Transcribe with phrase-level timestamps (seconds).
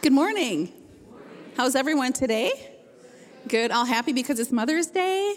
[0.00, 0.72] Good morning.
[1.56, 2.52] How's everyone today?
[3.48, 3.72] Good.
[3.72, 5.34] All happy because it's Mother's Day.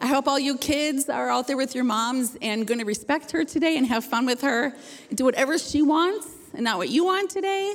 [0.00, 3.32] I hope all you kids are out there with your moms and going to respect
[3.32, 4.72] her today and have fun with her.
[5.08, 7.74] And do whatever she wants and not what you want today.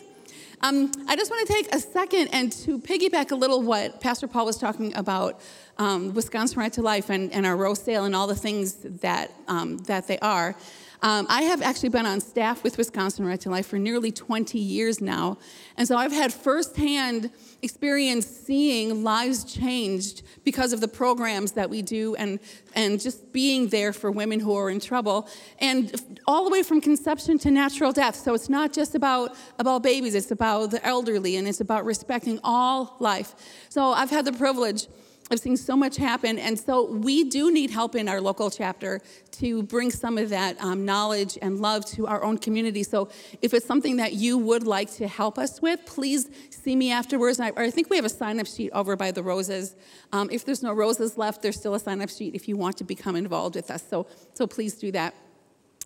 [0.61, 4.27] Um, I just want to take a second and to piggyback a little what Pastor
[4.27, 5.41] Paul was talking about
[5.77, 9.33] um, Wisconsin Right to Life and, and our rose sale and all the things that,
[9.49, 10.55] um, that they are.
[11.01, 14.59] Um, I have actually been on staff with Wisconsin Right to Life for nearly 20
[14.59, 15.37] years now.
[15.77, 17.31] And so I've had firsthand
[17.61, 22.39] experience seeing lives changed because of the programs that we do and,
[22.75, 25.29] and just being there for women who are in trouble.
[25.59, 28.15] And all the way from conception to natural death.
[28.15, 32.41] So it's not just about, about babies, it's about the elderly and it's about respecting
[32.43, 33.35] all life.
[33.69, 34.87] So I've had the privilege
[35.31, 36.39] I've seen so much happen.
[36.39, 38.99] And so we do need help in our local chapter
[39.33, 42.83] to bring some of that um, knowledge and love to our own community.
[42.83, 43.09] So
[43.41, 47.39] if it's something that you would like to help us with, please see me afterwards.
[47.39, 49.75] I, I think we have a sign up sheet over by the roses.
[50.11, 52.77] Um, if there's no roses left, there's still a sign up sheet if you want
[52.77, 53.83] to become involved with us.
[53.87, 55.13] So, so please do that.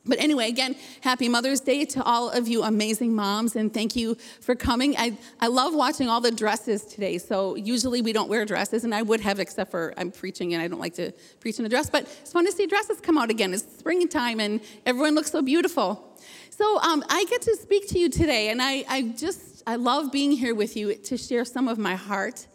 [0.05, 4.15] But anyway, again, happy Mother's Day to all of you amazing moms, and thank you
[4.41, 4.97] for coming.
[4.97, 7.17] I, I love watching all the dresses today.
[7.17, 10.61] So, usually we don't wear dresses, and I would have, except for I'm preaching and
[10.61, 13.17] I don't like to preach in a dress, but it's fun to see dresses come
[13.17, 13.53] out again.
[13.53, 16.19] It's springtime, and everyone looks so beautiful.
[16.49, 20.11] So, um, I get to speak to you today, and I, I just, I love
[20.11, 22.45] being here with you to share some of my heart.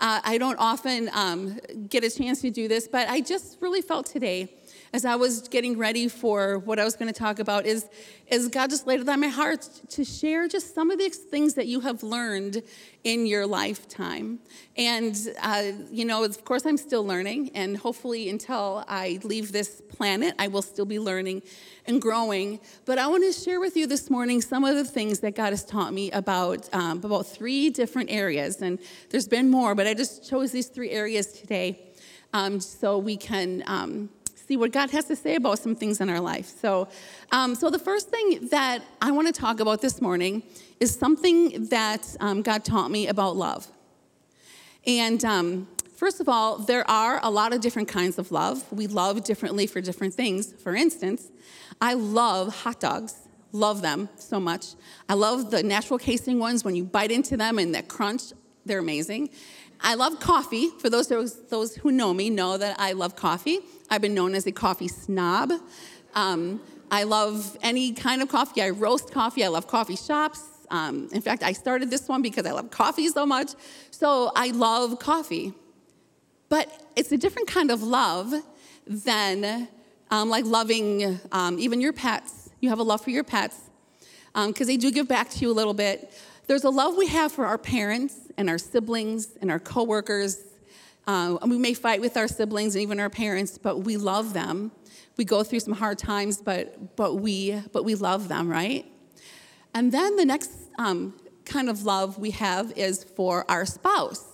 [0.00, 3.80] Uh, I don't often um, get a chance to do this, but I just really
[3.80, 4.52] felt today
[4.92, 7.88] as I was getting ready for what I was going to talk about is,
[8.28, 11.54] is God just laid it on my heart to share just some of the things
[11.54, 12.62] that you have learned
[13.04, 14.40] in your lifetime.
[14.76, 19.80] And, uh, you know, of course, I'm still learning, and hopefully, until I leave this
[19.80, 21.42] planet, I will still be learning
[21.86, 22.58] and growing.
[22.84, 25.50] But I want to share with you this morning some of the things that God
[25.50, 28.60] has taught me about, um, about three different areas.
[28.60, 28.78] And
[29.10, 31.92] there's been more, but I just chose these three areas today
[32.32, 33.62] um, so we can.
[33.66, 34.10] Um,
[34.46, 36.52] see what God has to say about some things in our life.
[36.60, 36.88] So,
[37.32, 40.42] um, so the first thing that I want to talk about this morning
[40.78, 43.66] is something that um, God taught me about love.
[44.86, 48.70] And um, first of all, there are a lot of different kinds of love.
[48.72, 50.52] We love differently for different things.
[50.52, 51.28] For instance,
[51.80, 53.14] I love hot dogs.
[53.52, 54.74] Love them so much.
[55.08, 58.32] I love the natural casing ones when you bite into them and that crunch,
[58.64, 59.30] they're amazing.
[59.80, 60.68] I love coffee.
[60.78, 61.08] For those,
[61.48, 63.60] those who know me, know that I love coffee.
[63.90, 65.52] I've been known as a coffee snob.
[66.14, 66.60] Um,
[66.90, 68.62] I love any kind of coffee.
[68.62, 69.44] I roast coffee.
[69.44, 70.42] I love coffee shops.
[70.70, 73.52] Um, in fact, I started this one because I love coffee so much.
[73.90, 75.52] So I love coffee.
[76.48, 78.32] But it's a different kind of love
[78.86, 79.68] than
[80.10, 82.50] um, like loving um, even your pets.
[82.60, 83.56] You have a love for your pets
[84.34, 86.12] because um, they do give back to you a little bit.
[86.46, 90.38] There's a love we have for our parents and our siblings and our coworkers
[91.06, 94.72] uh, we may fight with our siblings and even our parents, but we love them.
[95.16, 98.84] We go through some hard times, but, but, we, but we love them, right?
[99.72, 104.24] And then the next um, kind of love we have is for our spouse.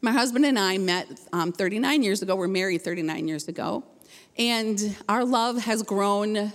[0.00, 2.36] My husband and I met um, 39 years ago.
[2.36, 3.84] We're married 39 years ago.
[4.38, 6.52] And our love has grown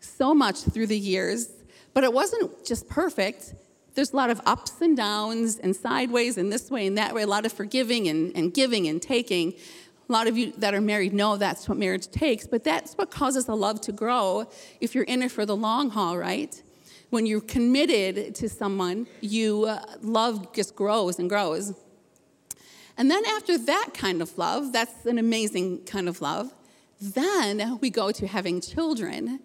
[0.00, 1.50] so much through the years,
[1.92, 3.54] but it wasn't just perfect
[3.94, 7.22] there's a lot of ups and downs and sideways and this way and that way,
[7.22, 9.54] a lot of forgiving and, and giving and taking.
[10.08, 13.10] A lot of you that are married know that's what marriage takes, but that's what
[13.10, 14.48] causes the love to grow
[14.80, 16.62] if you're in it for the long haul, right?
[17.10, 21.74] When you're committed to someone, you uh, love just grows and grows.
[22.96, 26.52] And then after that kind of love, that's an amazing kind of love.
[27.00, 29.40] Then we go to having children.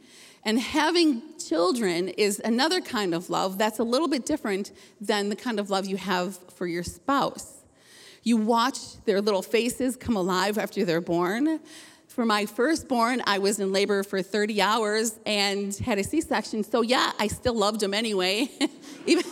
[0.46, 5.36] And having children is another kind of love that's a little bit different than the
[5.36, 7.64] kind of love you have for your spouse.
[8.24, 11.60] You watch their little faces come alive after they're born.
[12.08, 16.64] For my firstborn, I was in labor for 30 hours and had a C section.
[16.64, 18.50] So, yeah, I still loved him anyway,
[19.06, 19.24] even,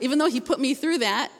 [0.00, 1.32] even though he put me through that.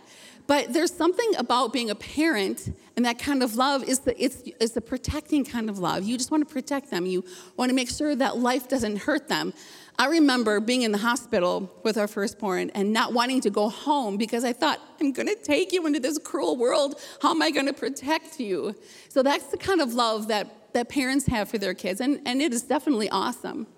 [0.46, 4.72] But there's something about being a parent and that kind of love is the, it's,
[4.72, 6.02] the protecting kind of love.
[6.02, 7.06] You just want to protect them.
[7.06, 7.24] You
[7.56, 9.54] want to make sure that life doesn't hurt them.
[10.00, 14.16] I remember being in the hospital with our firstborn and not wanting to go home
[14.16, 17.00] because I thought, I'm going to take you into this cruel world.
[17.22, 18.74] How am I going to protect you?
[19.10, 22.42] So that's the kind of love that, that parents have for their kids, and, and
[22.42, 23.68] it is definitely awesome.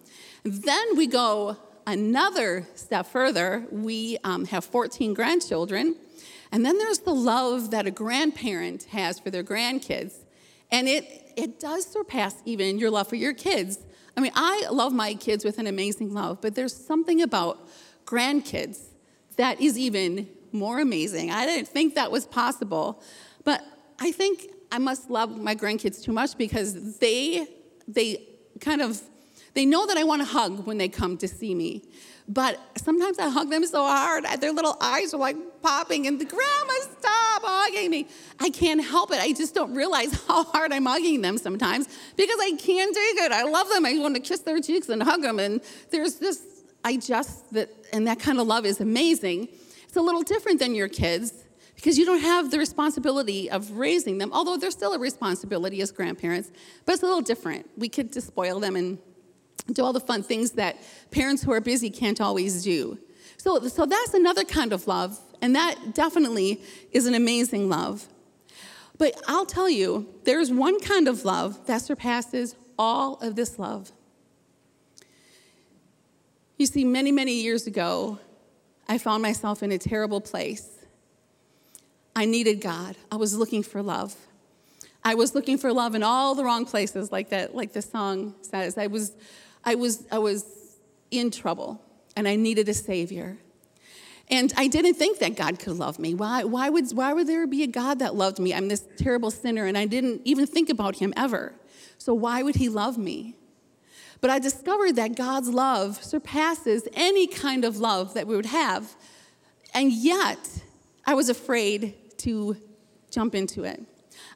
[0.44, 3.66] Then we go another step further.
[3.70, 5.96] We um, have 14 grandchildren.
[6.52, 10.14] And then there's the love that a grandparent has for their grandkids.
[10.70, 13.78] And it, it does surpass even your love for your kids.
[14.16, 17.68] I mean, I love my kids with an amazing love, but there's something about
[18.04, 18.80] grandkids
[19.36, 21.30] that is even more amazing.
[21.30, 23.02] I didn't think that was possible.
[23.44, 23.62] But
[23.98, 27.46] I think I must love my grandkids too much because they
[27.88, 28.26] they
[28.60, 29.00] kind of
[29.54, 31.82] they know that I want to hug when they come to see me.
[32.30, 36.24] But sometimes I hug them so hard, their little eyes are like popping, and the
[36.24, 38.06] grandma, stop hugging me.
[38.38, 39.18] I can't help it.
[39.20, 43.32] I just don't realize how hard I'm hugging them sometimes because I can't take it.
[43.32, 43.84] I love them.
[43.84, 45.40] I want to kiss their cheeks and hug them.
[45.40, 45.60] And
[45.90, 49.48] there's this, I just, that, and that kind of love is amazing.
[49.82, 51.34] It's a little different than your kids
[51.74, 55.90] because you don't have the responsibility of raising them, although there's still a responsibility as
[55.90, 56.52] grandparents,
[56.84, 57.68] but it's a little different.
[57.76, 58.98] We could just spoil them and
[59.72, 60.76] do all the fun things that
[61.10, 62.98] parents who are busy can't always do.
[63.36, 66.60] So, so that's another kind of love, and that definitely
[66.92, 68.06] is an amazing love.
[68.98, 73.92] But I'll tell you, there's one kind of love that surpasses all of this love.
[76.58, 78.18] You see, many, many years ago,
[78.86, 80.68] I found myself in a terrible place.
[82.14, 82.96] I needed God.
[83.10, 84.14] I was looking for love.
[85.02, 88.34] I was looking for love in all the wrong places, like that, like the song
[88.42, 88.76] says.
[88.76, 89.12] I was
[89.64, 90.78] I was, I was
[91.10, 91.82] in trouble
[92.16, 93.38] and I needed a savior.
[94.28, 96.14] And I didn't think that God could love me.
[96.14, 98.54] Why, why, would, why would there be a God that loved me?
[98.54, 101.52] I'm this terrible sinner and I didn't even think about him ever.
[101.98, 103.34] So why would he love me?
[104.20, 108.94] But I discovered that God's love surpasses any kind of love that we would have.
[109.74, 110.62] And yet,
[111.06, 112.56] I was afraid to
[113.10, 113.82] jump into it.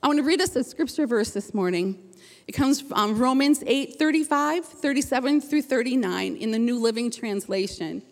[0.02, 2.02] I want to read us a scripture verse this morning
[2.46, 8.02] it comes from Romans 8 35, 37 through 39 in the New Living Translation.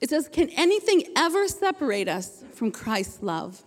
[0.00, 3.62] It says, Can anything ever separate us from Christ's love?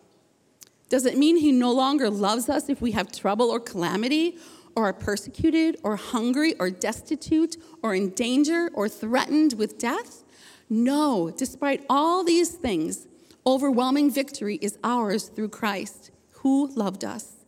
[0.89, 4.37] Does it mean he no longer loves us if we have trouble or calamity,
[4.75, 10.23] or are persecuted, or hungry, or destitute, or in danger, or threatened with death?
[10.69, 13.07] No, despite all these things,
[13.45, 17.40] overwhelming victory is ours through Christ, who loved us.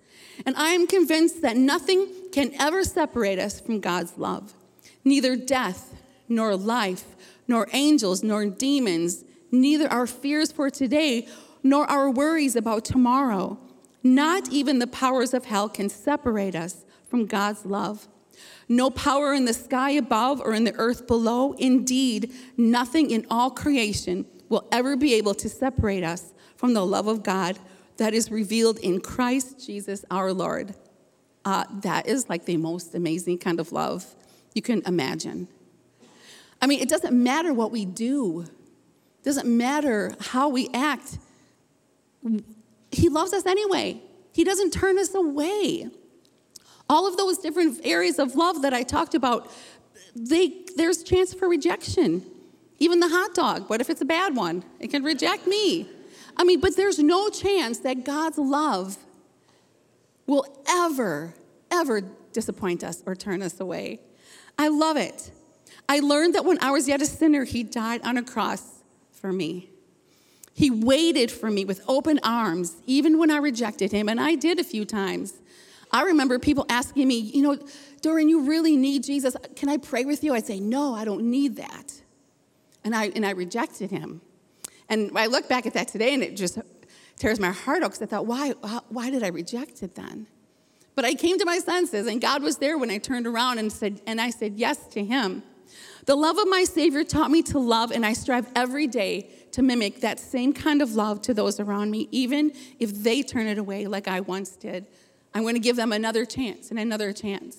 [0.46, 4.54] And I am convinced that nothing can ever separate us from God's love.
[5.04, 5.96] Neither death,
[6.28, 7.16] nor life,
[7.48, 11.28] nor angels, nor demons, neither our fears for today,
[11.62, 13.58] nor our worries about tomorrow.
[14.02, 18.08] Not even the powers of hell can separate us from God's love.
[18.68, 21.54] No power in the sky above or in the earth below.
[21.54, 27.08] Indeed, nothing in all creation will ever be able to separate us from the love
[27.08, 27.60] of God
[27.98, 30.76] that is revealed in Christ Jesus our Lord.
[31.46, 34.06] Uh, that is like the most amazing kind of love
[34.54, 35.48] you can imagine.
[36.62, 41.18] I mean, it doesn't matter what we do, it doesn't matter how we act.
[42.92, 44.02] He loves us anyway.
[44.34, 45.90] He doesn't turn us away.
[46.90, 49.52] All of those different areas of love that I talked about,
[50.16, 52.24] they, there's chance for rejection.
[52.80, 54.64] Even the hot dog, what if it's a bad one?
[54.80, 55.88] It can reject me.
[56.38, 58.98] I mean, but there's no chance that God's love
[60.26, 61.34] will ever,
[61.72, 62.02] ever
[62.32, 64.00] disappoint us or turn us away.
[64.58, 65.32] I love it.
[65.88, 69.32] I learned that when I was yet a sinner, He died on a cross for
[69.32, 69.70] me.
[70.54, 74.60] He waited for me with open arms, even when I rejected Him, and I did
[74.60, 75.34] a few times.
[75.92, 77.58] I remember people asking me, you know,
[78.02, 79.36] Doreen, you really need Jesus.
[79.56, 80.34] Can I pray with you?
[80.34, 81.94] I'd say, no, I don't need that.
[82.84, 84.22] And I, and I rejected Him.
[84.94, 86.60] And I look back at that today and it just
[87.18, 88.52] tears my heart out because I thought, why,
[88.90, 90.28] why did I reject it then?
[90.94, 93.72] But I came to my senses and God was there when I turned around and
[93.72, 95.42] said, and I said yes to him.
[96.06, 99.62] The love of my Savior taught me to love, and I strive every day to
[99.62, 103.58] mimic that same kind of love to those around me, even if they turn it
[103.58, 104.86] away like I once did.
[105.34, 107.58] I'm going to give them another chance and another chance.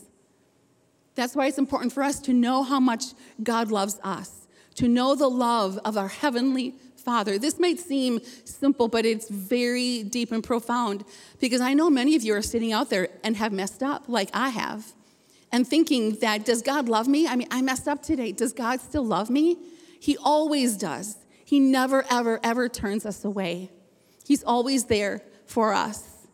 [1.14, 3.04] That's why it's important for us to know how much
[3.42, 4.43] God loves us,
[4.76, 7.38] to know the love of our Heavenly Father.
[7.38, 11.04] This might seem simple, but it's very deep and profound
[11.38, 14.30] because I know many of you are sitting out there and have messed up like
[14.32, 14.92] I have
[15.52, 17.28] and thinking that, does God love me?
[17.28, 18.32] I mean, I messed up today.
[18.32, 19.58] Does God still love me?
[20.00, 21.16] He always does.
[21.44, 23.70] He never, ever, ever turns us away.
[24.26, 26.26] He's always there for us.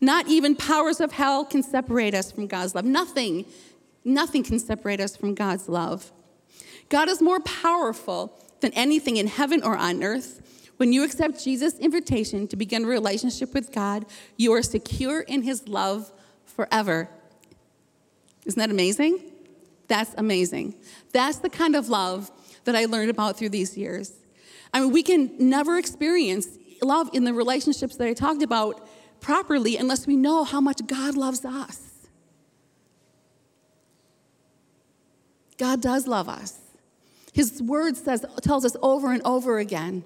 [0.00, 2.84] Not even powers of hell can separate us from God's love.
[2.84, 3.46] Nothing,
[4.04, 6.12] nothing can separate us from God's love.
[6.90, 10.42] God is more powerful than anything in heaven or on earth.
[10.76, 14.04] When you accept Jesus' invitation to begin a relationship with God,
[14.36, 16.12] you are secure in his love
[16.44, 17.08] forever.
[18.44, 19.20] Isn't that amazing?
[19.88, 20.74] That's amazing.
[21.12, 22.30] That's the kind of love
[22.64, 24.12] that I learned about through these years.
[24.72, 28.88] I mean, we can never experience love in the relationships that I talked about
[29.20, 32.08] properly unless we know how much God loves us.
[35.58, 36.69] God does love us.
[37.32, 40.04] His word says, tells us over and over again.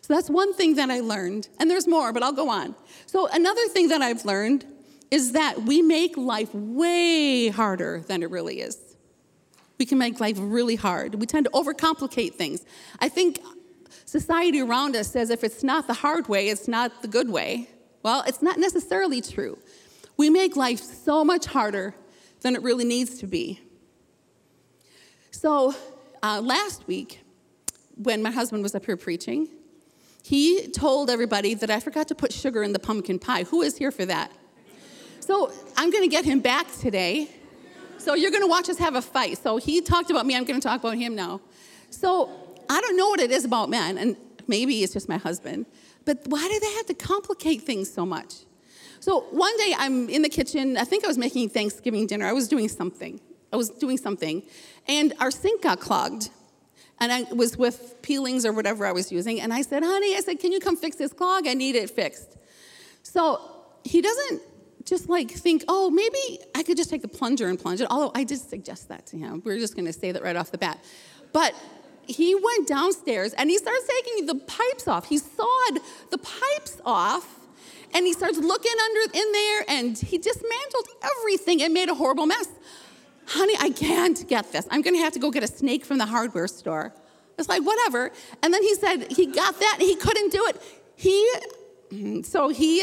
[0.00, 1.48] So that's one thing that I learned.
[1.58, 2.74] And there's more, but I'll go on.
[3.06, 4.64] So another thing that I've learned
[5.10, 8.78] is that we make life way harder than it really is.
[9.78, 11.16] We can make life really hard.
[11.16, 12.64] We tend to overcomplicate things.
[13.00, 13.40] I think
[14.04, 17.68] society around us says if it's not the hard way, it's not the good way.
[18.02, 19.58] Well, it's not necessarily true.
[20.16, 21.94] We make life so much harder
[22.40, 23.60] than it really needs to be.
[25.36, 25.74] So,
[26.22, 27.20] uh, last week,
[27.96, 29.48] when my husband was up here preaching,
[30.22, 33.42] he told everybody that I forgot to put sugar in the pumpkin pie.
[33.42, 34.32] Who is here for that?
[35.20, 37.28] So, I'm going to get him back today.
[37.98, 39.36] So, you're going to watch us have a fight.
[39.36, 41.42] So, he talked about me, I'm going to talk about him now.
[41.90, 42.30] So,
[42.70, 44.16] I don't know what it is about men, and
[44.46, 45.66] maybe it's just my husband,
[46.06, 48.36] but why do they have to complicate things so much?
[49.00, 52.32] So one day I'm in the kitchen, I think I was making Thanksgiving dinner, I
[52.32, 53.20] was doing something.
[53.52, 54.42] I was doing something,
[54.88, 56.30] and our sink got clogged.
[56.98, 60.20] And I was with peelings or whatever I was using, and I said, honey, I
[60.20, 61.46] said, can you come fix this clog?
[61.46, 62.36] I need it fixed.
[63.02, 63.40] So
[63.84, 64.42] he doesn't
[64.84, 68.12] just like think, oh, maybe I could just take the plunger and plunge it, although
[68.14, 69.42] I did suggest that to him.
[69.44, 70.82] We're just gonna say that right off the bat.
[71.32, 71.54] But
[72.06, 75.06] he went downstairs and he starts taking the pipes off.
[75.06, 77.28] He sawed the pipes off
[77.92, 82.26] and he starts looking under in there and he dismantled everything and made a horrible
[82.26, 82.48] mess.
[83.26, 84.66] Honey, I can't get this.
[84.70, 86.94] I'm gonna have to go get a snake from the hardware store.
[87.38, 88.10] It's like, whatever.
[88.42, 90.62] And then he said he got that, he couldn't do it.
[90.96, 91.30] He,
[91.90, 92.80] mm, so he,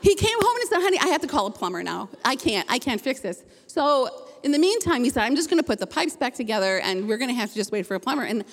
[0.00, 2.08] he came home and said, honey, I have to call a plumber now.
[2.24, 3.42] I can't, I can't fix this.
[3.66, 6.78] So in the meantime, he said, I'm just going to put the pipes back together
[6.80, 8.22] and we're going to have to just wait for a plumber.
[8.22, 8.44] And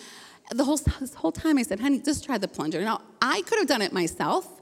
[0.50, 2.82] the whole, this whole time I said, honey, just try the plunger.
[2.82, 4.61] Now, I could have done it myself,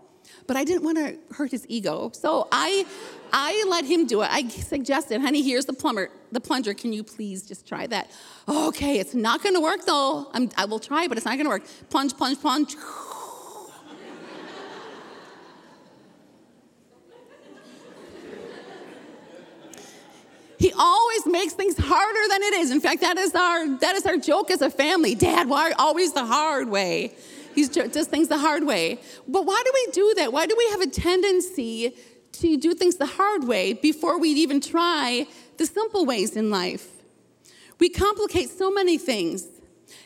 [0.49, 2.09] but I didn't want to hurt his ego.
[2.11, 2.83] So I,
[3.31, 4.29] I let him do it.
[4.31, 6.73] I suggested, honey, here's the plumber, the plunger.
[6.73, 8.09] Can you please just try that?
[8.47, 10.27] Okay, it's not going to work though.
[10.33, 11.65] I'm, I will try, but it's not going to work.
[11.91, 12.75] Plunge, plunge, plunge.
[20.57, 22.71] He always makes things harder than it is.
[22.71, 25.15] In fact, that is our that is our joke as a family.
[25.15, 27.13] Dad, why always the hard way?
[27.55, 28.99] He does things the hard way.
[29.27, 30.33] But why do we do that?
[30.33, 31.95] Why do we have a tendency
[32.33, 35.27] to do things the hard way before we even try
[35.57, 36.87] the simple ways in life?
[37.79, 39.47] We complicate so many things.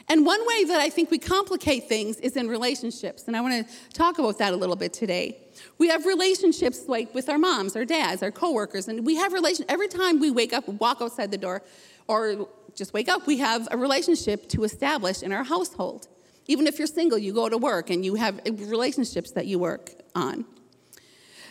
[0.08, 3.28] And one way that I think we complicate things is in relationships.
[3.28, 5.38] And I want to talk about that a little bit today.
[5.78, 9.66] We have relationships like with our moms, our dads, our coworkers, and we have relations
[9.70, 11.64] every time we wake up, walk outside the door,
[12.08, 16.08] or just wake up, we have a relationship to establish in our household.
[16.48, 19.92] Even if you're single, you go to work and you have relationships that you work
[20.14, 20.46] on.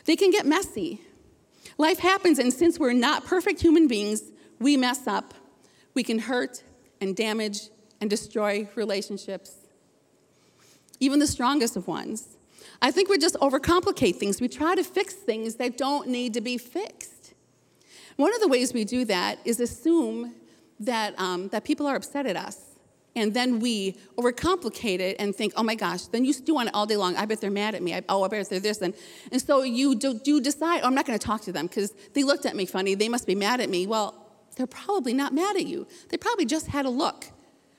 [0.04, 1.00] They can get messy.
[1.78, 5.34] Life happens, and since we're not perfect human beings, we mess up.
[5.94, 6.62] We can hurt
[7.00, 7.68] and damage
[8.00, 9.54] and destroy relationships,
[11.00, 12.36] even the strongest of ones.
[12.80, 14.40] I think we just overcomplicate things.
[14.40, 17.34] We try to fix things that don't need to be fixed.
[18.16, 20.34] One of the ways we do that is assume
[20.80, 22.71] that, um, that people are upset at us.
[23.14, 26.74] And then we overcomplicate it and think, oh my gosh, then you stew on it
[26.74, 27.16] all day long.
[27.16, 27.94] I bet they're mad at me.
[27.94, 28.80] I, oh, I bet they're this.
[28.80, 28.94] And,
[29.30, 31.92] and so you do, do decide, oh, I'm not going to talk to them because
[32.14, 32.94] they looked at me funny.
[32.94, 33.86] They must be mad at me.
[33.86, 34.14] Well,
[34.56, 35.86] they're probably not mad at you.
[36.08, 37.26] They probably just had a look.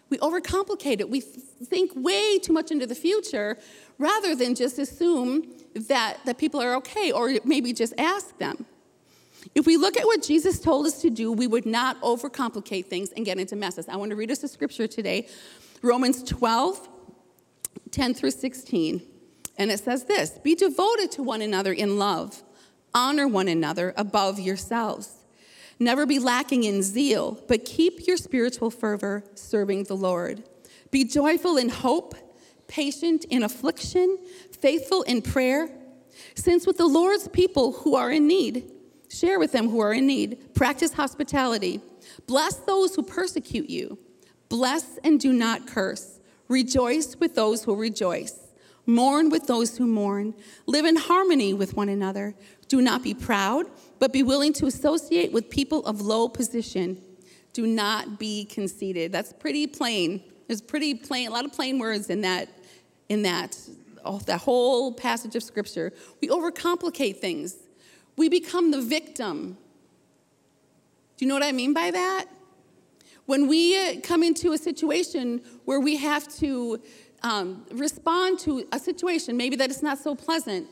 [0.10, 1.10] We overcomplicate it.
[1.10, 3.58] We think way too much into the future
[3.98, 8.68] rather than just assume that, that people are okay or maybe just ask them.
[9.56, 13.12] If we look at what Jesus told us to do, we would not overcomplicate things
[13.12, 13.88] and get into messes.
[13.90, 15.28] I want to read us a scripture today
[15.82, 16.88] Romans 12,
[17.92, 19.02] 10 through 16.
[19.58, 22.44] And it says this Be devoted to one another in love,
[22.94, 25.26] honor one another above yourselves.
[25.80, 30.44] Never be lacking in zeal, but keep your spiritual fervor serving the Lord.
[30.92, 32.16] Be joyful in hope
[32.74, 34.18] patient in affliction,
[34.60, 35.70] faithful in prayer.
[36.36, 38.72] Since with the Lord's people who are in need,
[39.14, 41.82] share with them who are in need, practice hospitality.
[42.28, 43.98] Bless those who persecute you.
[44.50, 46.20] Bless and do not curse.
[46.48, 48.40] Rejoice with those who rejoice.
[48.86, 50.34] Mourn with those who mourn.
[50.66, 52.36] Live in harmony with one another.
[52.68, 53.68] Do not be proud,
[54.00, 57.02] but be willing to associate with people of low position.
[57.54, 59.12] Do not be conceited.
[59.12, 60.24] That's pretty plain.
[60.48, 62.50] There's pretty plain, a lot of plain words in that
[63.10, 63.58] in that,
[64.04, 65.94] oh, that whole passage of scripture.
[66.22, 67.56] We overcomplicate things.
[68.16, 69.58] We become the victim.
[71.18, 72.26] Do you know what I mean by that?
[73.26, 76.82] When we uh, come into a situation where we have to
[77.22, 80.68] um, respond to a situation, maybe that is not so pleasant,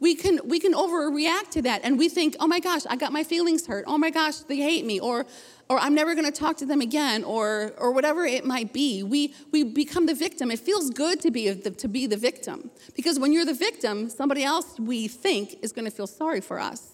[0.00, 3.12] we can we can overreact to that and we think oh my gosh i got
[3.12, 3.84] my feelings hurt.
[3.86, 5.26] Oh my gosh they hate me or
[5.68, 9.02] or i'm never going to talk to them again or or whatever it might be.
[9.02, 10.50] We we become the victim.
[10.50, 14.10] It feels good to be the, to be the victim because when you're the victim
[14.10, 16.90] somebody else we think is going to feel sorry for us.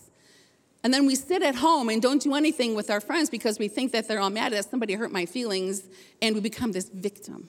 [0.82, 3.68] And then we sit at home and don't do anything with our friends because we
[3.68, 5.82] think that they're all mad at us somebody hurt my feelings
[6.22, 7.48] and we become this victim.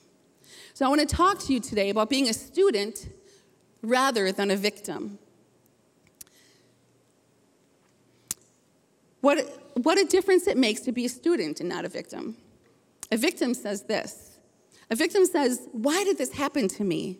[0.74, 3.08] So i want to talk to you today about being a student
[3.82, 5.18] rather than a victim
[9.22, 12.36] What, what a difference it makes to be a student and not a victim.
[13.10, 14.38] A victim says this
[14.90, 17.18] A victim says, Why did this happen to me?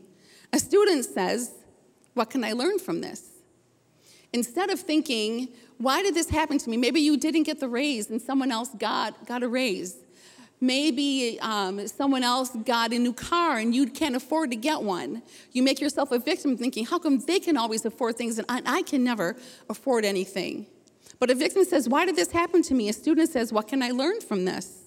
[0.53, 1.53] A student says,
[2.15, 3.29] What can I learn from this?
[4.33, 6.77] Instead of thinking, Why did this happen to me?
[6.77, 9.97] Maybe you didn't get the raise and someone else got, got a raise.
[10.61, 15.23] Maybe um, someone else got a new car and you can't afford to get one.
[15.53, 18.61] You make yourself a victim thinking, How come they can always afford things and I,
[18.67, 19.37] I can never
[19.69, 20.67] afford anything?
[21.23, 22.89] But a victim says, Why did this happen to me?
[22.89, 24.87] A student says, What can I learn from this?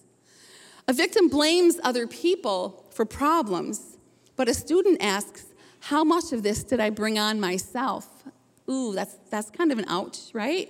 [0.86, 3.96] A victim blames other people for problems,
[4.36, 5.46] but a student asks,
[5.80, 8.25] How much of this did I bring on myself?
[8.70, 10.68] Ooh, that's, that's kind of an ouch, right?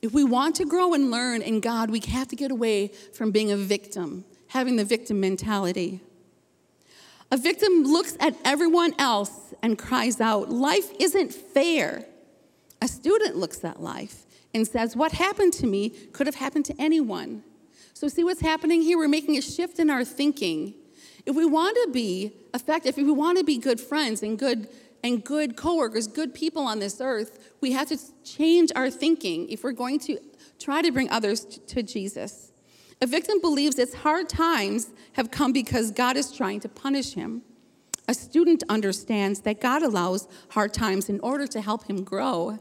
[0.00, 3.32] If we want to grow and learn in God, we have to get away from
[3.32, 5.98] being a victim, having the victim mentality.
[7.32, 12.06] A victim looks at everyone else and cries out, Life isn't fair.
[12.84, 16.74] A student looks at life and says, What happened to me could have happened to
[16.78, 17.42] anyone.
[17.94, 18.98] So, see what's happening here?
[18.98, 20.74] We're making a shift in our thinking.
[21.24, 24.68] If we want to be effective, if we want to be good friends and good
[25.02, 29.64] and good coworkers, good people on this earth, we have to change our thinking if
[29.64, 30.18] we're going to
[30.58, 32.52] try to bring others to Jesus.
[33.00, 37.40] A victim believes its hard times have come because God is trying to punish him.
[38.06, 42.58] A student understands that God allows hard times in order to help him grow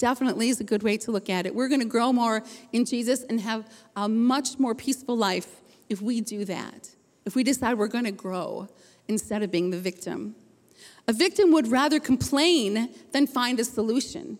[0.00, 1.54] definitely is a good way to look at it.
[1.54, 2.42] We're going to grow more
[2.72, 6.90] in Jesus and have a much more peaceful life if we do that.
[7.24, 8.68] If we decide we're going to grow
[9.06, 10.34] instead of being the victim.
[11.06, 14.38] A victim would rather complain than find a solution.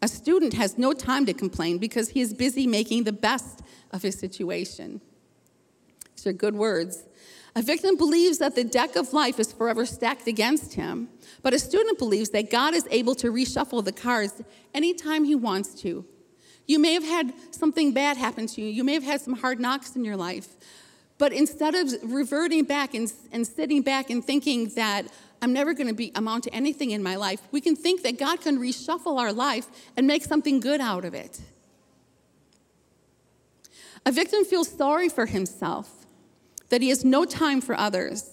[0.00, 4.02] A student has no time to complain because he is busy making the best of
[4.02, 5.00] his situation.
[6.16, 7.04] These are good words.
[7.54, 11.08] A victim believes that the deck of life is forever stacked against him,
[11.42, 14.42] but a student believes that God is able to reshuffle the cards
[14.74, 16.04] anytime he wants to.
[16.66, 19.58] You may have had something bad happen to you, you may have had some hard
[19.58, 20.48] knocks in your life,
[21.16, 25.06] but instead of reverting back and, and sitting back and thinking that
[25.40, 28.18] I'm never going to be amount to anything in my life, we can think that
[28.18, 31.40] God can reshuffle our life and make something good out of it.
[34.04, 35.97] A victim feels sorry for himself
[36.68, 38.30] that he has no time for others.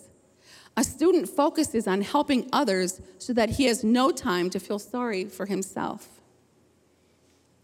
[0.78, 5.26] A student focuses on helping others so that he has no time to feel sorry
[5.26, 6.22] for himself.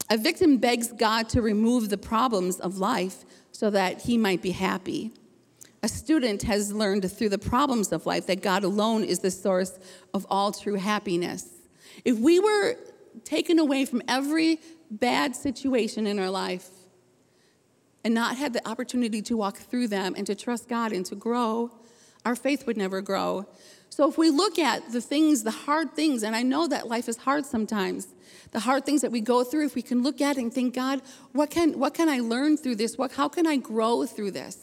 [0.09, 4.51] A victim begs God to remove the problems of life so that he might be
[4.51, 5.13] happy.
[5.83, 9.79] A student has learned through the problems of life that God alone is the source
[10.13, 11.47] of all true happiness.
[12.05, 12.75] If we were
[13.23, 16.69] taken away from every bad situation in our life,
[18.03, 21.15] and not had the opportunity to walk through them and to trust God and to
[21.15, 21.71] grow,
[22.25, 23.47] our faith would never grow.
[23.89, 27.09] So if we look at the things, the hard things, and I know that life
[27.09, 28.07] is hard sometimes,
[28.51, 31.01] the hard things that we go through, if we can look at and think, God,
[31.33, 32.97] what can, what can I learn through this?
[32.97, 34.57] What, how can I grow through this?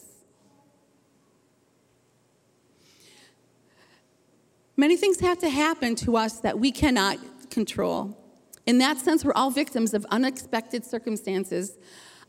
[4.75, 7.17] Many things have to happen to us that we cannot
[7.49, 8.17] control.
[8.65, 11.77] In that sense, we're all victims of unexpected circumstances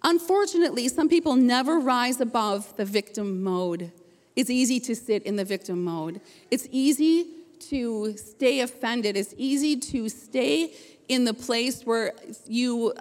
[0.03, 3.93] Unfortunately, some people never rise above the victim mode.
[4.37, 6.21] It's easy to sit in the victim mode.
[6.51, 7.27] It's easy
[7.69, 9.17] to stay offended.
[9.17, 10.73] It's easy to stay
[11.09, 12.13] in the place where
[12.47, 12.95] you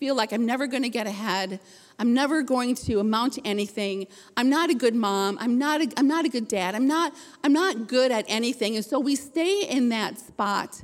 [0.00, 1.60] feel like I'm never going to get ahead.
[1.98, 4.06] I'm never going to amount to anything.
[4.36, 5.36] I'm not a good mom.
[5.40, 6.74] I'm not a, I'm not a good dad.
[6.74, 8.74] I'm not, I'm not good at anything.
[8.76, 10.82] And so we stay in that spot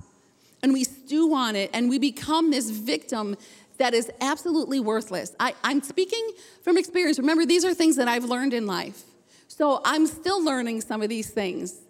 [0.63, 3.37] and we stew on it and we become this victim
[3.79, 5.35] that is absolutely worthless.
[5.41, 6.31] I, I'm speaking
[6.63, 7.19] from experience.
[7.19, 9.03] Remember, these are things that I've learned in life.
[9.47, 11.81] So I'm still learning some of these things.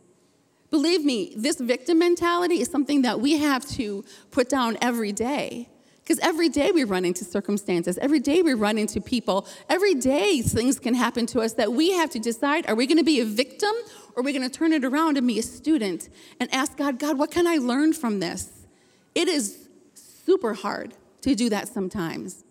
[0.70, 5.68] Believe me, this victim mentality is something that we have to put down every day.
[6.02, 10.40] Because every day we run into circumstances, every day we run into people, every day
[10.40, 13.20] things can happen to us that we have to decide are we going to be
[13.20, 13.72] a victim
[14.14, 16.08] or are we going to turn it around and be a student
[16.40, 18.66] and ask God, God, what can I learn from this?
[19.14, 22.44] It is super hard to do that sometimes.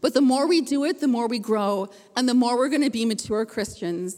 [0.00, 2.82] But the more we do it, the more we grow, and the more we're going
[2.82, 4.16] to be mature Christians.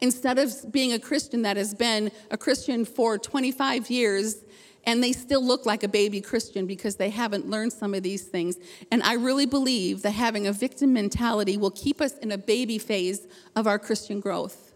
[0.00, 4.36] Instead of being a Christian that has been a Christian for 25 years
[4.84, 8.22] and they still look like a baby Christian because they haven't learned some of these
[8.22, 8.56] things.
[8.90, 12.78] And I really believe that having a victim mentality will keep us in a baby
[12.78, 14.72] phase of our Christian growth.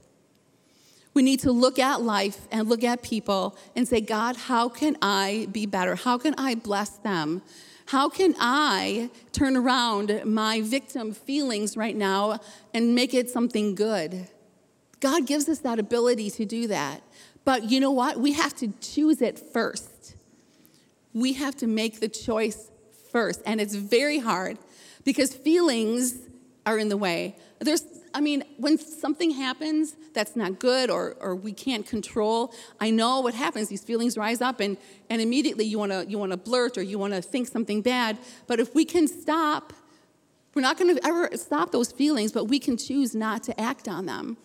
[1.14, 4.98] We need to look at life and look at people and say, God, how can
[5.00, 5.94] I be better?
[5.94, 7.40] How can I bless them?
[7.86, 12.40] How can I turn around my victim feelings right now
[12.72, 14.28] and make it something good?
[15.00, 17.02] God gives us that ability to do that.
[17.44, 18.18] But you know what?
[18.18, 20.16] We have to choose it first.
[21.12, 22.70] We have to make the choice
[23.12, 23.42] first.
[23.44, 24.58] And it's very hard
[25.04, 26.16] because feelings
[26.64, 27.36] are in the way.
[27.58, 32.90] There's, I mean, when something happens that's not good or, or we can't control, I
[32.90, 33.68] know what happens.
[33.68, 34.76] These feelings rise up and,
[35.10, 38.16] and immediately you wanna, you wanna blurt or you wanna think something bad.
[38.46, 39.72] But if we can stop,
[40.54, 44.06] we're not gonna ever stop those feelings, but we can choose not to act on
[44.06, 44.36] them.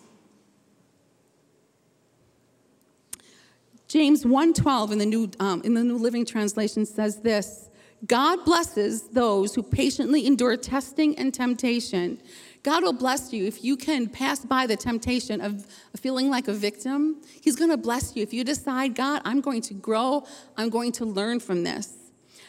[3.87, 7.69] James 1:12 in the new um, in the New Living Translation says this:
[8.05, 12.21] God blesses those who patiently endure testing and temptation.
[12.63, 16.53] God will bless you if you can pass by the temptation of feeling like a
[16.53, 17.21] victim.
[17.41, 20.25] He's going to bless you if you decide, God, I'm going to grow,
[20.57, 21.93] I'm going to learn from this.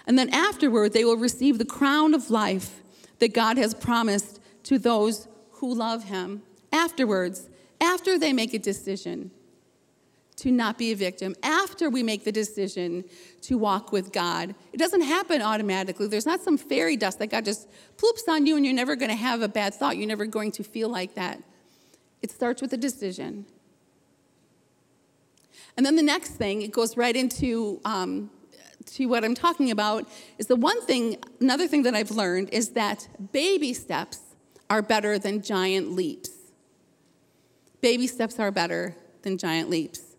[0.07, 2.81] And then afterward, they will receive the crown of life
[3.21, 6.43] that God has promised to those who love Him.
[6.73, 7.49] Afterwards,
[7.81, 9.31] after they make a decision
[10.41, 13.05] to not be a victim after we make the decision
[13.43, 14.55] to walk with God.
[14.73, 16.07] It doesn't happen automatically.
[16.07, 19.11] There's not some fairy dust that God just ploops on you and you're never going
[19.11, 19.99] to have a bad thought.
[19.99, 21.43] You're never going to feel like that.
[22.23, 23.45] It starts with a decision.
[25.77, 28.31] And then the next thing, it goes right into um,
[28.87, 32.71] to what I'm talking about, is the one thing, another thing that I've learned is
[32.71, 34.21] that baby steps
[34.71, 36.31] are better than giant leaps.
[37.83, 40.10] Baby steps are better than giant leaps.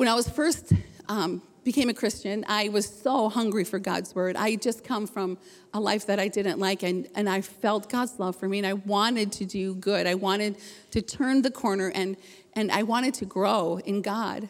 [0.00, 0.72] When I was first
[1.10, 4.34] um, became a Christian, I was so hungry for God's word.
[4.34, 5.36] I just come from
[5.74, 8.66] a life that I didn't like, and, and I felt God's love for me, and
[8.66, 10.06] I wanted to do good.
[10.06, 10.56] I wanted
[10.92, 12.16] to turn the corner, and,
[12.54, 14.48] and I wanted to grow in God.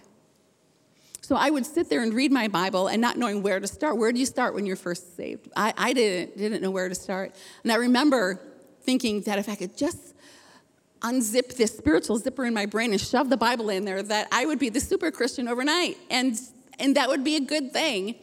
[1.21, 3.97] So I would sit there and read my Bible and not knowing where to start.
[3.97, 5.49] Where do you start when you're first saved?
[5.57, 7.35] I, I didn't, didn't know where to start.
[7.65, 8.41] And I remember
[8.83, 10.15] thinking that if I could just
[11.01, 14.47] unzip this spiritual zipper in my brain and shove the Bible in there, that I
[14.47, 15.97] would be the super Christian overnight.
[16.11, 16.39] And,
[16.79, 18.17] and that would be a good thing.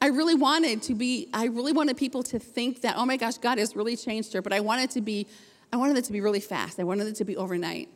[0.00, 3.38] I really wanted to be, I really wanted people to think that, oh my gosh,
[3.38, 4.42] God has really changed her.
[4.42, 5.26] But I wanted to be,
[5.72, 6.78] I wanted it to be really fast.
[6.78, 7.88] I wanted it to be overnight.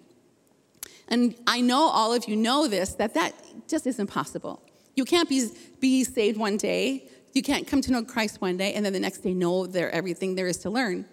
[1.08, 3.34] And I know all of you know this, that that
[3.68, 4.62] just isn't possible.
[4.96, 5.48] You can't be,
[5.80, 7.08] be saved one day.
[7.32, 9.90] You can't come to know Christ one day and then the next day know there
[9.90, 11.06] everything there is to learn.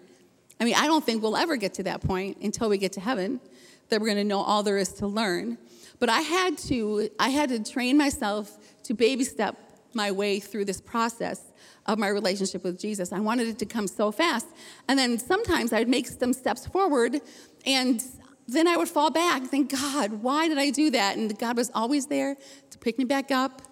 [0.60, 3.00] I mean, I don't think we'll ever get to that point until we get to
[3.00, 3.40] heaven
[3.88, 5.58] that we're going to know all there is to learn.
[5.98, 9.56] But I had to I had to train myself to baby step
[9.94, 11.40] my way through this process
[11.86, 13.12] of my relationship with Jesus.
[13.12, 14.46] I wanted it to come so fast.
[14.88, 17.20] And then sometimes I'd make some steps forward
[17.66, 18.04] and
[18.46, 21.16] then I would fall back Thank God, why did I do that?
[21.16, 22.36] And God was always there
[22.70, 23.62] to pick me back up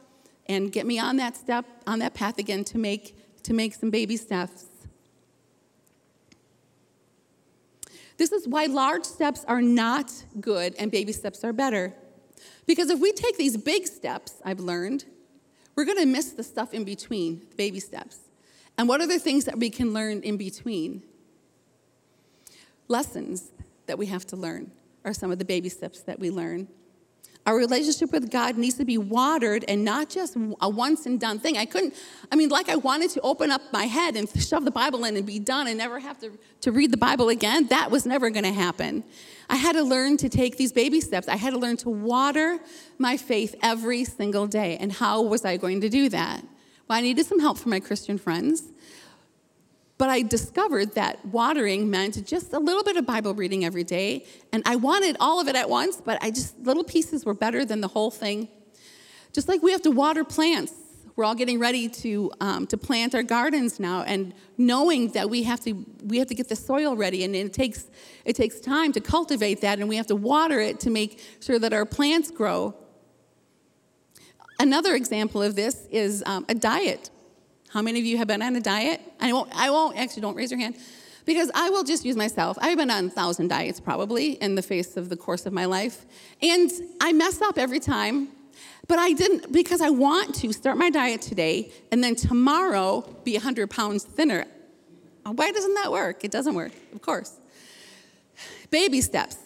[0.46, 3.90] and get me on that step, on that path again to make to make some
[3.90, 4.67] baby steps.
[8.18, 11.94] This is why large steps are not good and baby steps are better.
[12.66, 15.04] Because if we take these big steps, I've learned,
[15.74, 18.18] we're to miss the stuff in between, the baby steps.
[18.76, 21.02] And what are the things that we can learn in between?
[22.88, 23.52] Lessons
[23.86, 24.72] that we have to learn
[25.04, 26.68] are some of the baby steps that we learn.
[27.48, 31.38] Our relationship with God needs to be watered and not just a once and done
[31.38, 31.56] thing.
[31.56, 31.94] I couldn't,
[32.30, 35.16] I mean, like I wanted to open up my head and shove the Bible in
[35.16, 36.30] and be done and never have to,
[36.60, 37.68] to read the Bible again.
[37.68, 39.02] That was never going to happen.
[39.48, 41.26] I had to learn to take these baby steps.
[41.26, 42.58] I had to learn to water
[42.98, 44.76] my faith every single day.
[44.76, 46.42] And how was I going to do that?
[46.86, 48.64] Well, I needed some help from my Christian friends.
[49.98, 54.24] But I discovered that watering meant just a little bit of Bible reading every day.
[54.52, 57.64] And I wanted all of it at once, but I just, little pieces were better
[57.64, 58.48] than the whole thing.
[59.32, 60.72] Just like we have to water plants.
[61.16, 65.42] We're all getting ready to, um, to plant our gardens now, and knowing that we
[65.42, 67.86] have to, we have to get the soil ready, and it takes,
[68.24, 71.58] it takes time to cultivate that, and we have to water it to make sure
[71.58, 72.72] that our plants grow.
[74.60, 77.10] Another example of this is um, a diet.
[77.70, 79.00] How many of you have been on a diet?
[79.20, 80.76] I won't, I won't actually, don't raise your hand.
[81.24, 82.56] Because I will just use myself.
[82.60, 85.66] I've been on a thousand diets probably in the face of the course of my
[85.66, 86.06] life.
[86.40, 88.28] And I mess up every time.
[88.86, 93.34] But I didn't, because I want to start my diet today and then tomorrow be
[93.34, 94.46] 100 pounds thinner.
[95.26, 96.24] Uh, why doesn't that work?
[96.24, 97.38] It doesn't work, of course.
[98.70, 99.36] Baby steps.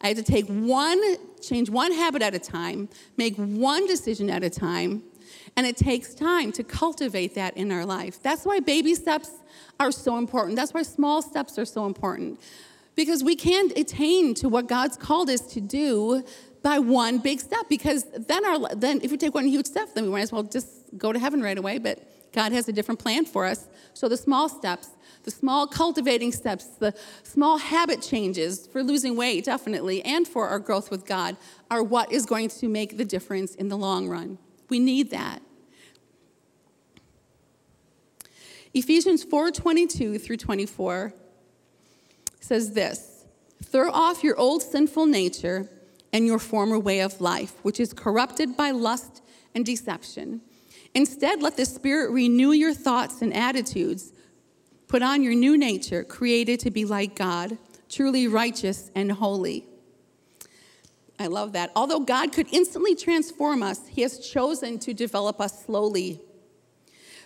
[0.00, 1.00] I have to take one,
[1.40, 5.02] change one habit at a time, make one decision at a time,
[5.56, 8.22] and it takes time to cultivate that in our life.
[8.22, 9.30] That's why baby steps
[9.78, 10.56] are so important.
[10.56, 12.40] That's why small steps are so important.
[12.94, 16.24] Because we can't attain to what God's called us to do
[16.62, 17.68] by one big step.
[17.68, 20.42] Because then, our, then if we take one huge step, then we might as well
[20.42, 20.68] just
[20.98, 21.78] go to heaven right away.
[21.78, 23.66] But God has a different plan for us.
[23.94, 24.90] So the small steps,
[25.24, 30.58] the small cultivating steps, the small habit changes for losing weight, definitely, and for our
[30.58, 31.36] growth with God
[31.70, 34.38] are what is going to make the difference in the long run.
[34.72, 35.42] We need that.
[38.72, 41.12] Ephesians 4:22 through 24
[42.40, 43.26] says this:
[43.62, 45.68] Throw off your old sinful nature
[46.10, 49.20] and your former way of life, which is corrupted by lust
[49.54, 50.40] and deception.
[50.94, 54.14] Instead, let the Spirit renew your thoughts and attitudes.
[54.88, 57.58] Put on your new nature, created to be like God,
[57.90, 59.66] truly righteous and holy.
[61.22, 61.70] I love that.
[61.76, 66.20] Although God could instantly transform us, He has chosen to develop us slowly.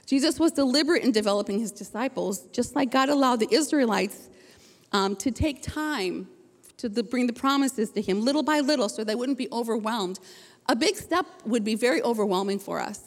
[0.04, 4.28] Jesus was deliberate in developing His disciples, just like God allowed the Israelites
[4.92, 6.28] um, to take time
[6.76, 10.20] to the, bring the promises to Him little by little so they wouldn't be overwhelmed.
[10.68, 13.00] A big step would be very overwhelming for us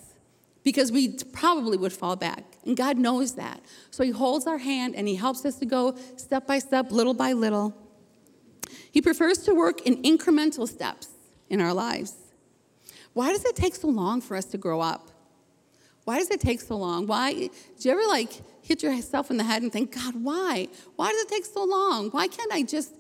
[0.63, 2.43] because we probably would fall back.
[2.65, 3.62] And God knows that.
[3.91, 7.13] So He holds our hand and He helps us to go step by step, little
[7.13, 7.75] by little.
[8.91, 11.10] He prefers to work in incremental steps
[11.49, 12.15] in our lives.
[13.13, 15.10] Why does it take so long for us to grow up?
[16.06, 17.06] Why does it take so long?
[17.06, 17.34] Why?
[17.34, 17.49] Do
[17.80, 18.32] you ever like
[18.63, 20.67] hit yourself in the head and think, God, why?
[20.95, 22.10] Why does it take so long?
[22.10, 22.95] Why can't I just,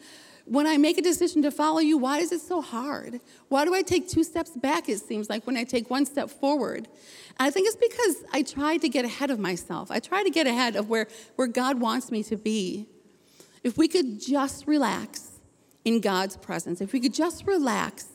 [0.45, 3.19] when I make a decision to follow you, why is it so hard?
[3.47, 6.29] Why do I take two steps back, it seems like, when I take one step
[6.29, 6.87] forward?
[7.37, 9.89] And I think it's because I try to get ahead of myself.
[9.89, 12.87] I try to get ahead of where, where God wants me to be.
[13.63, 15.38] If we could just relax
[15.85, 18.05] in God's presence, if we could just relax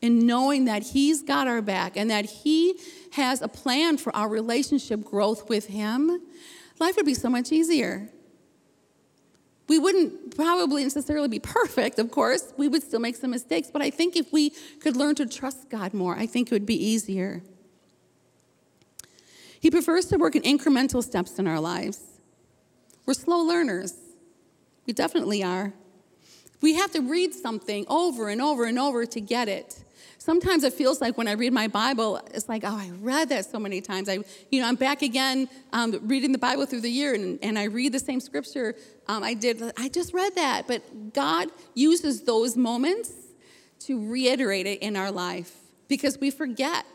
[0.00, 2.78] in knowing that He's got our back and that He
[3.12, 6.20] has a plan for our relationship growth with Him,
[6.78, 8.08] life would be so much easier.
[9.66, 12.52] We wouldn't probably necessarily be perfect, of course.
[12.56, 15.70] We would still make some mistakes, but I think if we could learn to trust
[15.70, 17.42] God more, I think it would be easier.
[19.60, 22.00] He prefers to work in incremental steps in our lives.
[23.06, 23.94] We're slow learners.
[24.86, 25.72] We definitely are.
[26.60, 29.84] We have to read something over and over and over to get it.
[30.18, 33.44] Sometimes it feels like when I read my Bible, it's like, oh, I read that
[33.44, 34.08] so many times.
[34.08, 37.58] I, you know, I'm back again um, reading the Bible through the year, and, and
[37.58, 38.74] I read the same scripture
[39.06, 39.62] um, I did.
[39.76, 43.12] I just read that, but God uses those moments
[43.80, 45.54] to reiterate it in our life
[45.88, 46.86] because we forget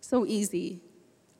[0.00, 0.80] so easy.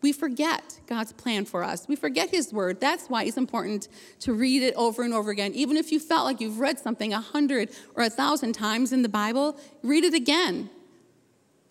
[0.00, 1.88] We forget God's plan for us.
[1.88, 2.80] We forget His word.
[2.80, 3.88] That's why it's important
[4.20, 5.52] to read it over and over again.
[5.54, 9.02] Even if you felt like you've read something a hundred or a thousand times in
[9.02, 10.70] the Bible, read it again.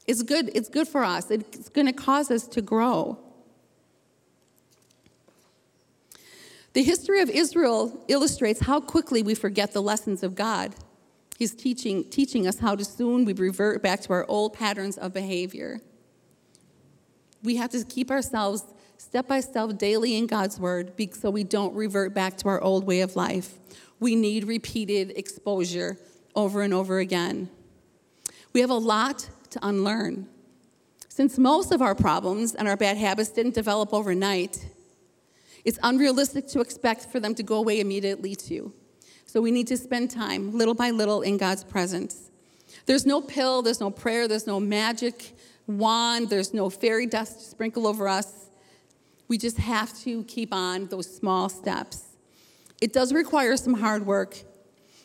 [0.08, 1.32] It's good, it's good for us.
[1.32, 3.18] It's going to cause us to grow.
[6.74, 10.76] The history of Israel illustrates how quickly we forget the lessons of God.
[11.38, 15.14] He's teaching, teaching us how to soon we revert back to our old patterns of
[15.14, 15.82] behavior.
[17.48, 18.66] We have to keep ourselves
[18.98, 22.84] step by step daily in God's word so we don't revert back to our old
[22.84, 23.54] way of life.
[24.02, 25.98] We need repeated exposure
[26.36, 27.50] over and over again.
[28.52, 30.28] We have a lot to unlearn.
[31.08, 34.68] Since most of our problems and our bad habits didn't develop overnight,
[35.64, 38.74] it's unrealistic to expect for them to go away immediately, too.
[39.26, 42.30] So we need to spend time, little by little, in God's presence.
[42.88, 45.34] There's no pill, there's no prayer, there's no magic
[45.68, 48.50] wand, there's no fairy dust to sprinkle over us.
[49.28, 52.04] We just have to keep on those small steps.
[52.82, 54.38] It does require some hard work.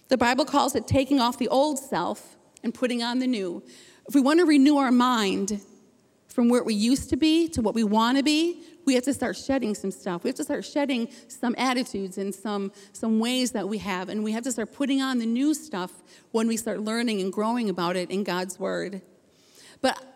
[0.08, 3.62] The Bible calls it taking off the old self and putting on the new.
[4.06, 5.60] If we want to renew our mind
[6.28, 9.14] from where we used to be to what we want to be, we have to
[9.14, 10.24] start shedding some stuff.
[10.24, 14.08] We have to start shedding some attitudes and some, some ways that we have.
[14.08, 15.92] And we have to start putting on the new stuff
[16.32, 19.02] when we start learning and growing about it in God's Word.
[19.80, 20.11] But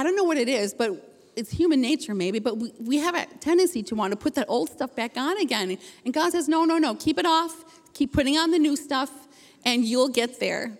[0.00, 0.92] I don't know what it is, but
[1.36, 4.46] it's human nature maybe, but we, we have a tendency to want to put that
[4.48, 5.76] old stuff back on again.
[6.06, 9.10] And God says, no, no, no, keep it off, keep putting on the new stuff,
[9.62, 10.78] and you'll get there.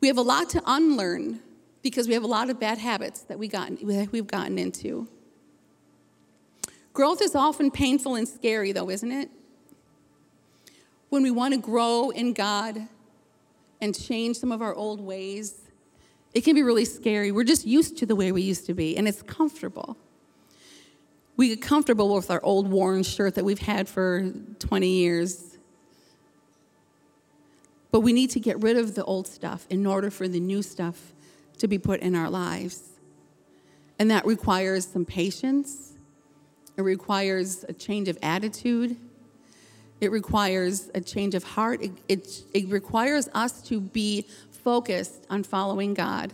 [0.00, 1.40] We have a lot to unlearn
[1.82, 3.76] because we have a lot of bad habits that we gotten,
[4.10, 5.06] we've gotten into.
[6.94, 9.28] Growth is often painful and scary, though, isn't it?
[11.10, 12.88] When we want to grow in God
[13.82, 15.61] and change some of our old ways,
[16.34, 17.30] it can be really scary.
[17.30, 19.96] We're just used to the way we used to be, and it's comfortable.
[21.36, 25.58] We get comfortable with our old worn shirt that we've had for 20 years.
[27.90, 30.62] But we need to get rid of the old stuff in order for the new
[30.62, 31.12] stuff
[31.58, 32.82] to be put in our lives.
[33.98, 35.92] And that requires some patience,
[36.76, 38.96] it requires a change of attitude,
[40.02, 45.44] it requires a change of heart, it, it, it requires us to be focused on
[45.44, 46.32] following God.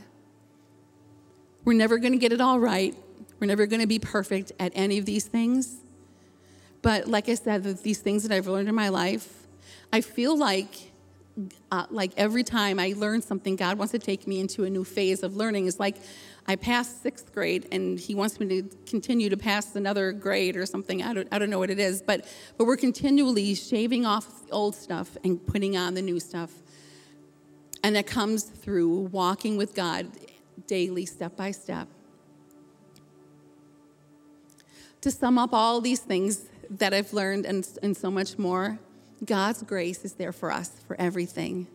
[1.66, 2.96] We're never going to get it all right.
[3.38, 5.76] We're never going to be perfect at any of these things.
[6.80, 9.46] But like I said, these things that I've learned in my life,
[9.92, 10.90] I feel like
[11.70, 14.82] uh, like every time I learn something, God wants to take me into a new
[14.82, 15.68] phase of learning.
[15.68, 15.96] It's like
[16.48, 20.64] I passed sixth grade, and He wants me to continue to pass another grade or
[20.64, 21.02] something.
[21.02, 24.52] I don't, I don't know what it is, but but we're continually shaving off the
[24.52, 26.50] old stuff and putting on the new stuff,
[27.84, 30.08] and that comes through walking with God
[30.66, 31.86] daily, step by step.
[35.02, 38.78] To sum up all these things that I've learned and, and so much more,
[39.24, 41.66] God's grace is there for us for everything.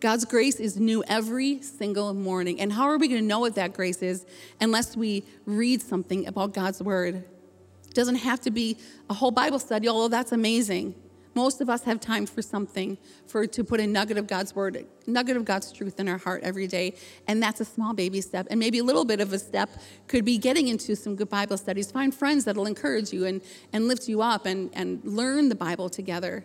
[0.00, 2.60] God's grace is new every single morning.
[2.60, 4.24] And how are we going to know what that grace is
[4.60, 7.16] unless we read something about God's word?
[7.16, 8.76] It doesn't have to be
[9.10, 10.94] a whole Bible study, although that's amazing.
[11.34, 14.84] Most of us have time for something, for to put a nugget of God's word,
[15.06, 16.94] nugget of God's truth in our heart every day,
[17.28, 18.48] and that's a small baby step.
[18.50, 19.70] And maybe a little bit of a step
[20.08, 21.92] could be getting into some good Bible studies.
[21.92, 23.40] Find friends that'll encourage you and,
[23.72, 26.44] and lift you up and, and learn the Bible together.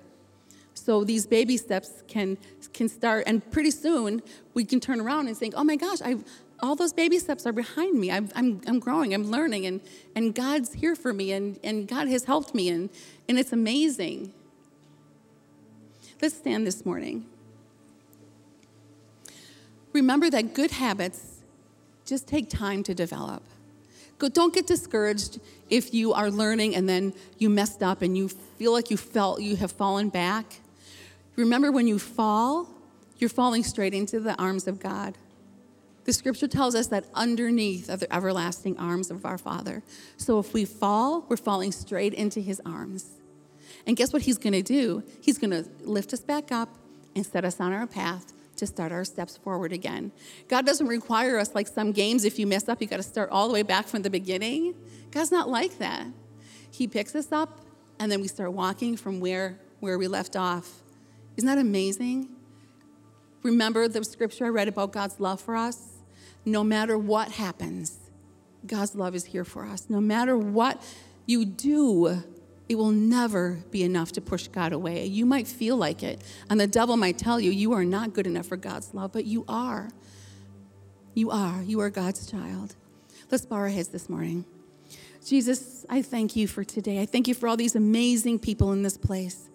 [0.73, 2.38] So these baby steps can
[2.73, 4.21] can start, and pretty soon
[4.53, 6.17] we can turn around and think, "Oh my gosh, I
[6.63, 8.09] all those baby steps are behind me.
[8.09, 9.81] I'm, I'm, I'm growing, I'm learning, and,
[10.15, 12.89] and God's here for me, and, and God has helped me, and,
[13.27, 14.33] and it's amazing.
[16.21, 17.25] Let's stand this morning.
[19.91, 21.41] Remember that good habits
[22.05, 23.43] just take time to develop.
[24.17, 28.29] Go, Don't get discouraged if you are learning and then you messed up and you
[28.29, 30.45] feel like you felt you have fallen back.
[31.36, 32.69] Remember when you fall,
[33.17, 35.17] you're falling straight into the arms of God.
[36.06, 39.84] The scripture tells us that underneath are the everlasting arms of our Father.
[40.17, 43.06] So if we fall, we're falling straight into his arms.
[43.88, 45.04] And guess what he's going to do?
[45.22, 46.69] He's going to lift us back up
[47.15, 50.12] and set us on our path to start our steps forward again.
[50.48, 53.30] God doesn't require us like some games, if you mess up, you got to start
[53.30, 54.76] all the way back from the beginning.
[55.12, 56.06] God's not like that.
[56.69, 57.60] He picks us up
[58.00, 60.83] and then we start walking from where, where we left off.
[61.38, 62.30] Isn't that amazing?
[63.41, 65.93] Remember the scripture I read about God's love for us?
[66.46, 67.98] No matter what happens,
[68.65, 69.89] God's love is here for us.
[69.89, 70.82] No matter what
[71.26, 72.24] you do,
[72.69, 75.06] it will never be enough to push God away.
[75.06, 78.28] You might feel like it, and the devil might tell you you are not good
[78.28, 79.89] enough for God's love, but you are.
[81.13, 81.62] You are.
[81.62, 82.76] You are God's child.
[83.30, 84.46] Let's bow our heads this morning.
[85.26, 87.02] Jesus, I thank you for today.
[87.02, 89.50] I thank you for all these amazing people in this place.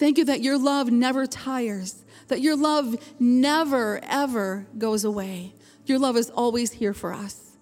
[0.00, 5.52] Thank you that your love never tires, that your love never, ever goes away.
[5.84, 7.58] Your love is always here for us.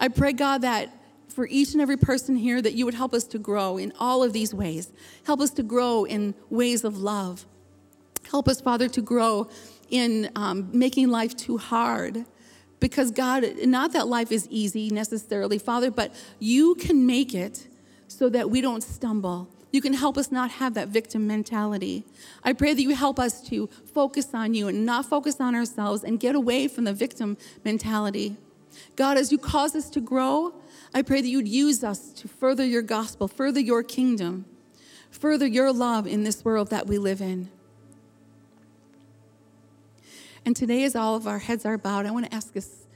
[0.00, 0.90] I pray, God, that
[1.28, 4.22] for each and every person here that you would help us to grow in all
[4.22, 4.90] of these ways.
[5.26, 7.44] Help us to grow in ways of love.
[8.30, 9.50] Help us, Father, to grow
[9.90, 12.24] in um, making life too hard.
[12.80, 17.66] Because, God, not that life is easy necessarily, Father, but you can make it
[18.06, 19.50] so that we don't stumble.
[19.70, 22.04] You can help us not have that victim mentality.
[22.42, 26.04] I pray that you help us to focus on you and not focus on ourselves
[26.04, 28.36] and get away from the victim mentality.
[28.96, 30.54] God, as you cause us to grow,
[30.94, 34.46] I pray that you'd use us to further your gospel, further your kingdom,
[35.10, 37.50] further your love in this world that we live in.
[40.46, 42.86] And today, as all of our heads are bowed, I want to ask this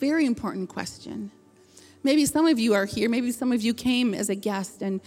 [0.00, 1.30] very important question.
[2.02, 5.00] Maybe some of you are here, maybe some of you came as a guest and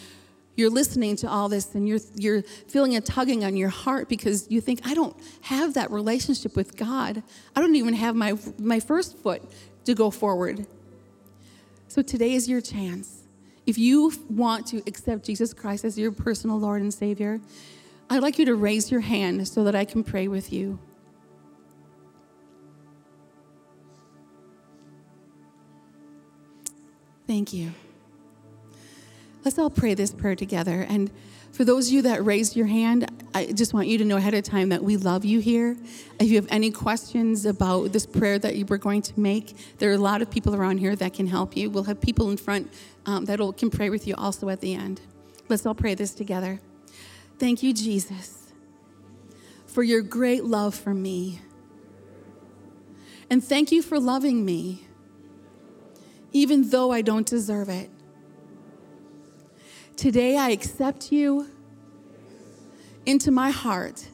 [0.59, 4.45] you're listening to all this and you're, you're feeling a tugging on your heart because
[4.51, 7.23] you think, I don't have that relationship with God.
[7.55, 9.41] I don't even have my, my first foot
[9.85, 10.67] to go forward.
[11.87, 13.23] So today is your chance.
[13.65, 17.39] If you want to accept Jesus Christ as your personal Lord and Savior,
[18.09, 20.77] I'd like you to raise your hand so that I can pray with you.
[27.27, 27.71] Thank you.
[29.45, 30.85] Let's all pray this prayer together.
[30.87, 31.09] And
[31.51, 34.33] for those of you that raised your hand, I just want you to know ahead
[34.33, 35.77] of time that we love you here.
[36.19, 39.89] If you have any questions about this prayer that you were going to make, there
[39.89, 41.69] are a lot of people around here that can help you.
[41.69, 42.71] We'll have people in front
[43.05, 45.01] um, that can pray with you also at the end.
[45.47, 46.59] Let's all pray this together.
[47.39, 48.51] Thank you, Jesus,
[49.65, 51.39] for your great love for me.
[53.29, 54.85] And thank you for loving me,
[56.33, 57.89] even though I don't deserve it.
[59.99, 61.49] Today I accept you
[63.05, 64.07] into my heart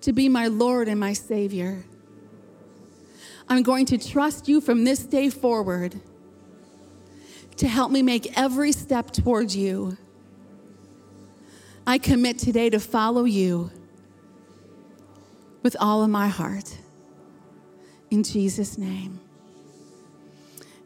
[0.00, 1.84] to be my Lord and my Savior.
[3.48, 6.00] I'm going to trust you from this day forward
[7.58, 9.96] to help me make every step towards you.
[11.86, 13.70] I commit today to follow you
[15.62, 16.78] with all of my heart.
[18.10, 19.20] In Jesus' name.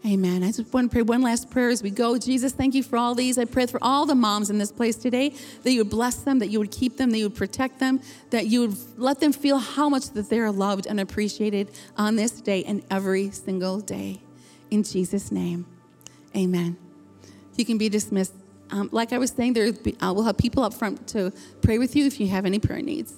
[0.06, 0.44] Amen.
[0.44, 2.16] I just want to pray one last prayer as we go.
[2.18, 3.36] Jesus, thank you for all these.
[3.36, 5.34] I pray for all the moms in this place today
[5.64, 8.00] that you would bless them, that you would keep them, that you would protect them,
[8.30, 12.30] that you would let them feel how much that they're loved and appreciated on this
[12.40, 14.22] day and every single day.
[14.70, 15.66] In Jesus' name,
[16.36, 16.76] amen.
[17.56, 18.34] You can be dismissed.
[18.70, 21.96] Um, like I was saying, there uh, we'll have people up front to pray with
[21.96, 23.14] you if you have any prayer needs.